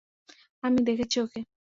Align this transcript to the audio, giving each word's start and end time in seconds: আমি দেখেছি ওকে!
আমি 0.63 0.79
দেখেছি 0.87 1.17
ওকে! 1.19 1.39